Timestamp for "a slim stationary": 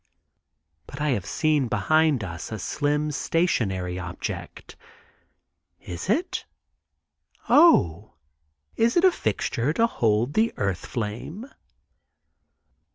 2.51-3.99